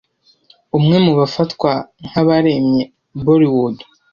umwe 0.77 0.97
mu 1.05 1.11
bafatwa 1.19 1.71
nkabaremye 2.05 2.83
bollywood 3.23 3.77